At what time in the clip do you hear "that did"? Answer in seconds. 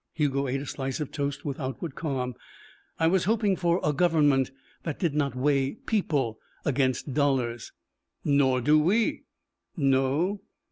4.81-5.13